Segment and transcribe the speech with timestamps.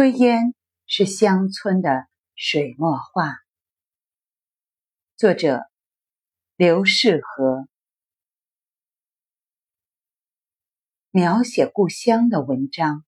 [0.00, 0.54] 炊烟
[0.86, 3.34] 是乡村的水墨画。
[5.18, 5.60] 作者
[6.56, 7.68] 刘世和。
[11.10, 13.04] 描写故乡的文章，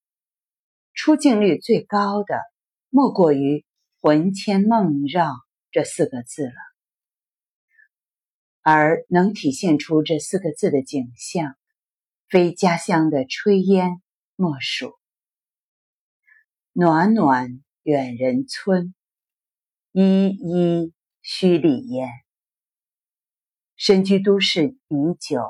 [0.92, 2.42] 出镜率最高的
[2.90, 3.64] 莫过于
[4.02, 5.30] “魂牵梦绕”
[5.72, 6.52] 这四个字了。
[8.60, 11.56] 而能体现出这四个字的景象，
[12.28, 14.02] 非家乡的炊烟
[14.36, 14.92] 莫属。
[16.74, 18.94] 暖暖远人村，
[19.92, 22.08] 依依墟里烟。
[23.76, 25.42] 身居都市已久，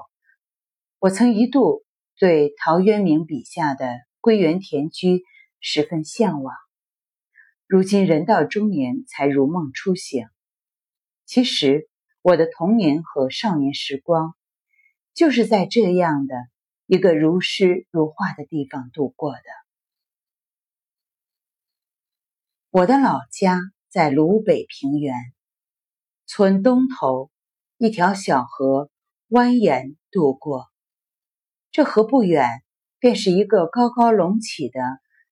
[0.98, 1.84] 我曾一度
[2.18, 5.22] 对陶渊明笔下的归园田居
[5.60, 6.56] 十分向往。
[7.68, 10.26] 如今人到中年，才如梦初醒。
[11.24, 11.88] 其实，
[12.20, 14.34] 我的童年和少年时光，
[15.14, 16.34] 就是在这样的
[16.86, 19.61] 一个如诗如画的地方度过的。
[22.74, 25.14] 我的老家在鲁北平原，
[26.24, 27.30] 村东头
[27.76, 28.90] 一条小河
[29.28, 30.70] 蜿蜒渡过，
[31.70, 32.48] 这河不远
[32.98, 34.80] 便是一个高高隆起的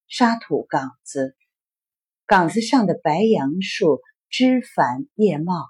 [0.06, 1.34] 沙土岗子，
[2.26, 5.64] 岗子上的白杨树枝繁叶茂，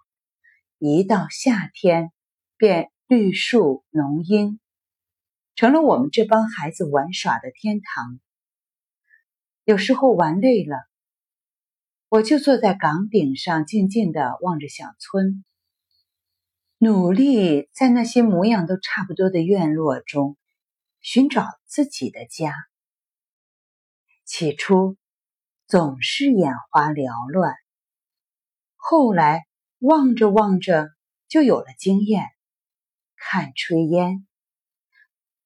[0.77, 2.11] 一到夏天
[2.57, 4.59] 便绿树浓荫，
[5.55, 8.19] 成了我们这帮孩子玩耍的天堂。
[9.63, 10.90] 有时候玩累了。
[12.13, 15.45] 我就坐在岗顶上，静静的望着小村，
[16.77, 20.37] 努力在那些模样都差不多的院落中
[21.01, 22.53] 寻找自己的家。
[24.25, 24.97] 起初
[25.69, 27.55] 总是眼花缭乱，
[28.75, 29.45] 后来
[29.79, 30.89] 望着望着
[31.29, 32.25] 就有了经验。
[33.15, 34.27] 看炊烟，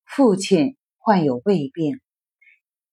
[0.06, 2.00] 父亲患有胃病，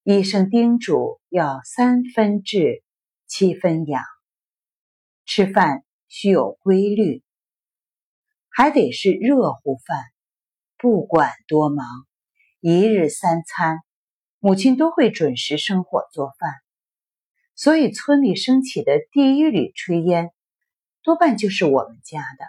[0.04, 2.84] 医生叮嘱要三分治。
[3.34, 4.04] 七分养，
[5.26, 7.24] 吃饭需有规律，
[8.50, 9.98] 还得是热乎饭。
[10.78, 11.88] 不管多忙，
[12.60, 13.80] 一日三餐，
[14.40, 16.56] 母亲都会准时生火做饭。
[17.56, 20.34] 所以村里升起的第一缕炊烟，
[21.02, 22.46] 多半就是我们家的。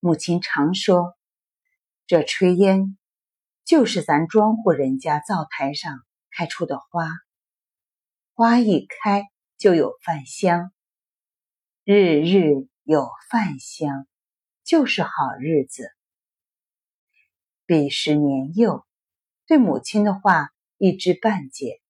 [0.00, 1.16] 母亲常说，
[2.08, 2.98] 这炊烟
[3.64, 6.00] 就是咱庄户人家灶台上
[6.32, 7.06] 开出的花。
[8.38, 9.24] 花一开
[9.56, 10.70] 就有饭香，
[11.82, 14.06] 日日有饭香，
[14.62, 15.10] 就是好
[15.40, 15.90] 日子。
[17.66, 18.86] 彼时年幼，
[19.48, 21.80] 对母亲的话一知半解，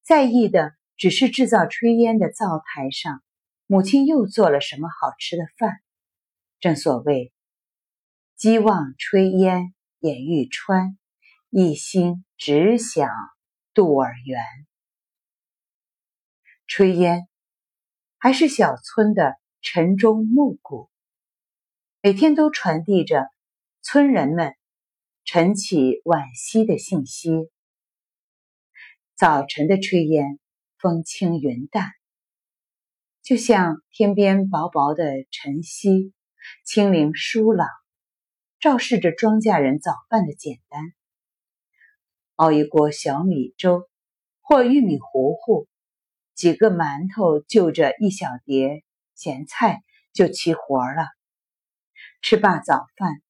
[0.00, 3.22] 在意的只是制造炊烟的灶台上，
[3.66, 5.82] 母亲又做了什么好吃的饭。
[6.60, 7.30] 正所谓
[8.36, 10.96] “鸡望炊烟眼欲穿，
[11.50, 13.10] 一心只想
[13.74, 14.40] 肚儿圆”。
[16.68, 17.26] 炊烟
[18.18, 20.90] 还是小村的晨钟暮鼓，
[22.02, 23.30] 每天都传递着
[23.80, 24.54] 村人们
[25.24, 27.30] 晨起晚息的信息。
[29.16, 30.38] 早晨的炊烟，
[30.78, 31.90] 风轻云淡，
[33.22, 36.12] 就像天边薄薄的晨曦，
[36.66, 37.66] 清灵疏朗，
[38.60, 40.82] 昭示着庄稼人早饭的简单。
[42.34, 43.88] 熬一锅小米粥
[44.42, 45.66] 或玉米糊糊。
[46.38, 48.84] 几个馒头就着一小碟
[49.16, 49.82] 咸菜
[50.12, 51.08] 就齐活了。
[52.22, 53.20] 吃罢早饭，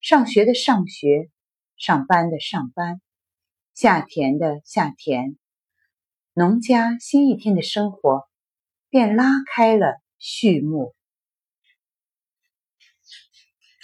[0.00, 1.28] 上学的上学，
[1.76, 3.00] 上班的上班，
[3.74, 5.36] 下田的下田，
[6.32, 8.28] 农家新一天的生活
[8.90, 10.94] 便拉开了序幕。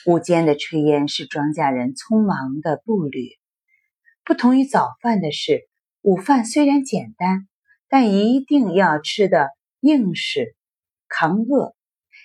[0.07, 3.41] 午间的炊烟是庄稼人匆忙的步履，
[4.23, 5.69] 不同于早饭的是，
[6.03, 7.49] 午饭虽然简单。
[7.99, 9.49] 但一定要吃的
[9.81, 10.55] 硬实，
[11.09, 11.75] 扛饿，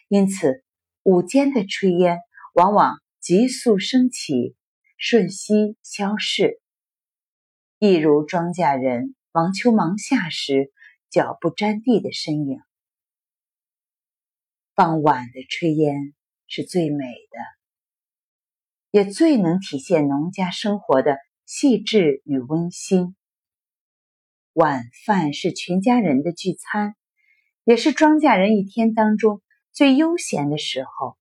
[0.10, 0.66] 因此
[1.02, 2.20] 午间的炊烟
[2.54, 4.58] 往往急速升起，
[4.98, 6.60] 瞬息消逝，
[7.80, 10.74] 一如庄稼人忙秋忙夏时
[11.10, 12.60] 脚不沾地的身影。
[14.76, 16.14] 傍晚的炊烟
[16.48, 17.40] 是最美的，
[18.92, 21.16] 也最能体现农家生活的
[21.46, 23.16] 细致与温馨。
[24.54, 26.96] 晚饭是全家人的聚餐，
[27.64, 31.18] 也是庄稼人一天当中最悠闲的时候。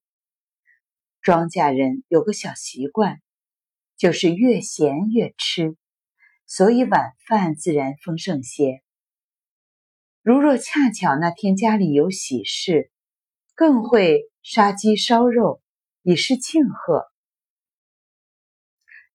[1.21, 3.21] 庄稼人有个小习惯，
[3.95, 5.77] 就是越闲越吃，
[6.45, 8.81] 所以晚饭自然丰盛些。
[10.21, 12.91] 如若恰巧那天家里有喜事，
[13.55, 15.61] 更会杀鸡烧肉，
[16.01, 17.05] 以示庆贺。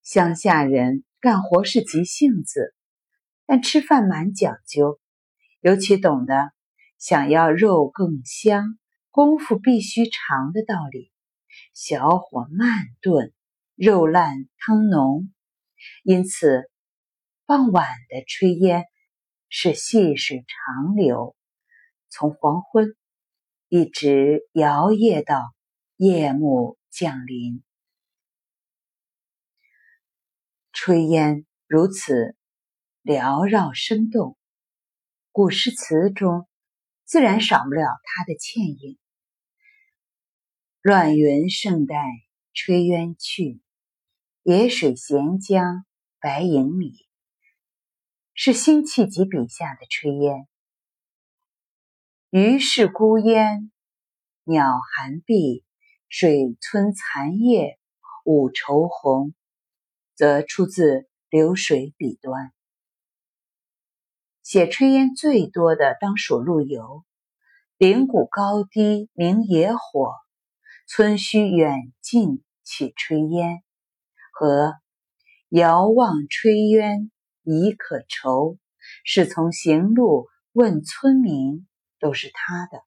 [0.02, 2.72] 乡下人干活是急性子。
[3.46, 5.00] 但吃饭蛮讲究，
[5.60, 6.52] 尤其懂得
[6.98, 8.78] 想要肉更香，
[9.10, 11.12] 功夫必须长的道理。
[11.72, 13.32] 小火慢炖，
[13.76, 15.32] 肉烂汤浓，
[16.02, 16.70] 因此
[17.46, 18.84] 傍晚的炊烟
[19.48, 21.34] 是细水长流，
[22.10, 22.94] 从黄昏
[23.68, 25.54] 一直摇曳到
[25.96, 27.62] 夜幕降临。
[30.74, 32.35] 炊烟如此
[33.06, 34.36] 缭绕生动，
[35.30, 36.48] 古诗词中
[37.04, 38.98] 自然少不了它的倩影。
[40.82, 42.02] 乱云胜带
[42.52, 43.60] 炊烟去，
[44.42, 45.86] 野水闲江
[46.18, 47.06] 白影里。
[48.34, 50.48] 是辛弃疾笔下的炊烟。
[52.30, 53.70] 鱼是孤烟，
[54.42, 55.64] 鸟寒碧，
[56.08, 57.78] 水村残叶
[58.24, 59.32] 五愁红，
[60.16, 62.52] 则出自流水笔端。
[64.48, 67.04] 写炊烟最多的当属陆游，
[67.78, 70.14] 岭谷高低明野火。
[70.86, 73.64] 村墟远近起炊烟，
[74.30, 74.74] 和
[75.48, 77.10] 遥望炊烟
[77.42, 78.56] 已可愁。
[79.02, 81.66] 是从行路问村民，
[81.98, 82.84] 都是他的。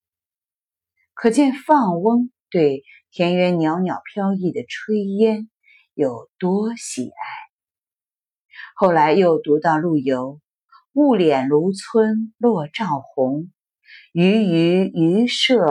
[1.14, 5.50] 可见放翁对田园袅袅飘逸的炊烟
[5.94, 7.26] 有多喜爱。
[8.78, 10.40] 后来又读到陆游
[11.00, 13.54] “雾敛芦村落照红，
[14.12, 15.66] 鱼鱼鱼舍”。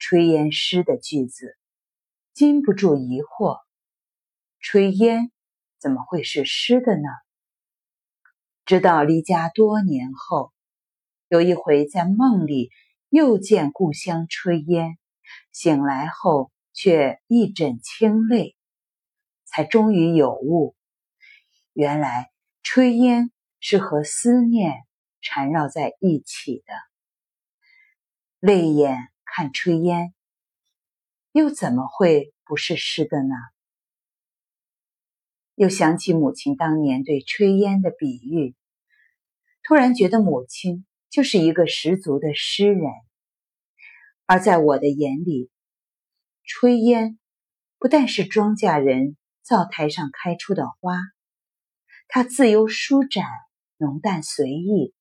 [0.00, 1.54] 炊烟诗的句子，
[2.32, 3.58] 禁不住疑惑：
[4.62, 5.30] 炊烟
[5.78, 7.08] 怎么会是诗的呢？
[8.64, 10.54] 直到离家多年后，
[11.28, 12.70] 有一回在梦里
[13.10, 14.96] 又见故乡炊烟，
[15.52, 18.56] 醒来后却一枕清泪，
[19.44, 20.74] 才终于有悟：
[21.74, 22.30] 原来
[22.62, 23.30] 炊烟
[23.66, 24.84] 是和思念
[25.22, 26.74] 缠绕在一起的。
[28.38, 29.08] 泪眼。
[29.36, 30.14] 看炊烟，
[31.32, 33.34] 又怎么会不是诗的呢？
[35.56, 38.54] 又想起母亲当年对炊烟的比喻，
[39.64, 42.92] 突然觉得母亲就是一个十足的诗人。
[44.24, 45.50] 而在我的眼里，
[46.46, 47.18] 炊烟
[47.78, 51.00] 不但是庄稼人灶台上开出的花，
[52.06, 53.26] 它自由舒展、
[53.84, 54.94] 浓淡随意，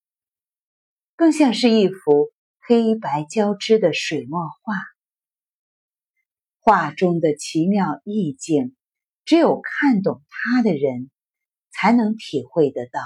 [1.15, 2.31] 更像是一幅。
[2.65, 4.73] 黑白交织的水墨画，
[6.61, 8.73] 画中的奇妙意境，
[9.25, 11.11] 只有看懂它的人
[11.73, 13.01] 才能体会得到。